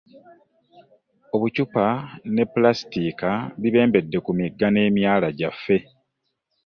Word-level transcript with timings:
“Obucupa 1.35 1.85
ne 2.33 2.43
Pulaasitiika 2.51 3.29
bibembedde 3.61 4.17
ku 4.25 4.31
migga 4.39 4.67
n'emyala 4.71 5.27
gyaffe" 5.37 5.77